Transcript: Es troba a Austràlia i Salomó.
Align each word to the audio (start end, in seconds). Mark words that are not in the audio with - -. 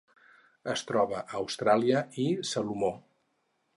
Es 0.71 0.83
troba 0.91 1.19
a 1.19 1.35
Austràlia 1.41 2.01
i 2.25 2.29
Salomó. 2.53 2.91